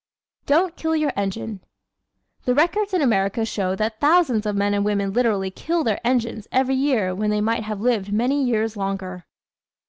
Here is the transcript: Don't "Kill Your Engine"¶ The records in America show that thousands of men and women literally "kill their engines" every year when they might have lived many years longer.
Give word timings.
Don't 0.47 0.75
"Kill 0.75 0.95
Your 0.95 1.13
Engine"¶ 1.15 1.59
The 2.45 2.55
records 2.55 2.91
in 2.91 3.03
America 3.03 3.45
show 3.45 3.75
that 3.75 3.99
thousands 3.99 4.47
of 4.47 4.55
men 4.55 4.73
and 4.73 4.83
women 4.83 5.13
literally 5.13 5.51
"kill 5.51 5.83
their 5.83 6.01
engines" 6.03 6.47
every 6.51 6.73
year 6.73 7.13
when 7.13 7.29
they 7.29 7.39
might 7.39 7.65
have 7.65 7.79
lived 7.81 8.11
many 8.11 8.43
years 8.43 8.75
longer. 8.75 9.27